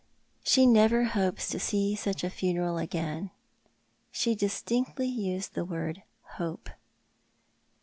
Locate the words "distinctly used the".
4.33-5.63